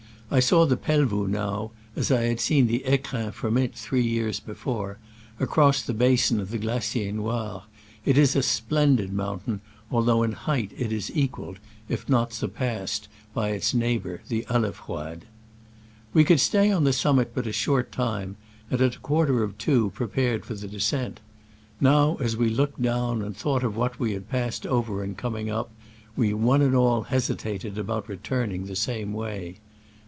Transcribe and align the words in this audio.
I 0.33 0.39
saw 0.39 0.65
the 0.65 0.77
Pelvoux 0.77 1.27
now— 1.27 1.71
as 1.97 2.09
I 2.09 2.21
had 2.21 2.39
seen 2.39 2.67
the 2.67 2.81
fecrins 2.87 3.33
from 3.33 3.57
it 3.57 3.75
three 3.75 4.07
years 4.07 4.39
before— 4.39 4.97
across 5.41 5.81
the 5.81 5.93
basin 5.93 6.39
of 6.39 6.51
the 6.51 6.57
Glacier 6.57 7.11
Noir. 7.11 7.63
It 8.05 8.17
is 8.17 8.33
a 8.37 8.41
splendid 8.41 9.11
mountain, 9.11 9.59
although 9.91 10.23
in 10.23 10.31
height 10.31 10.71
it 10.77 10.93
is 10.93 11.11
equaled, 11.13 11.59
if 11.89 12.07
not 12.07 12.31
surpassed, 12.31 13.09
by 13.33 13.49
its 13.49 13.73
neighbor, 13.73 14.21
the 14.29 14.45
Alefroide. 14.49 15.23
We 16.13 16.23
could 16.23 16.39
stay 16.39 16.71
on 16.71 16.85
the 16.85 16.93
summit 16.93 17.31
but 17.35 17.45
a 17.45 17.51
short 17.51 17.91
time, 17.91 18.37
and 18.69 18.79
at 18.79 18.95
a 18.95 18.99
quarter 18.99 19.45
to 19.45 19.51
two 19.57 19.89
pre 19.93 20.07
pared 20.07 20.45
for 20.45 20.53
the 20.53 20.69
descent. 20.69 21.19
Now, 21.81 22.15
as 22.21 22.37
we 22.37 22.47
look 22.47 22.71
ed 22.79 22.83
down, 22.83 23.21
and 23.21 23.35
thought 23.35 23.65
of 23.65 23.73
yvhat 23.75 23.99
we 23.99 24.13
had 24.13 24.29
passed 24.29 24.65
over 24.65 25.03
in 25.03 25.13
coming 25.15 25.49
up, 25.49 25.71
we 26.15 26.33
one 26.33 26.61
and 26.61 26.73
all 26.73 27.01
hesitated 27.01 27.77
about 27.77 28.07
returning 28.07 28.63
the 28.67 28.77
same 28.77 29.11
way. 29.11 29.57